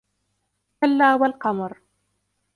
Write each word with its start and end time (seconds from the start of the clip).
كلا 0.81 1.15
والقمر 1.15 1.77